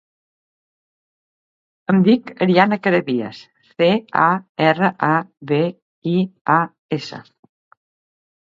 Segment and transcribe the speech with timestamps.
[1.93, 3.43] Em dic Ariadna Carabias:
[3.75, 3.91] ce,
[4.23, 4.31] a,
[4.71, 5.13] erra, a,
[5.55, 5.63] be,
[6.15, 6.17] i,
[6.59, 6.59] a,
[7.01, 7.25] essa.